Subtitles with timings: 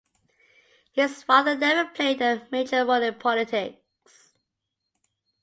[0.93, 4.33] His father never played a major role in politics.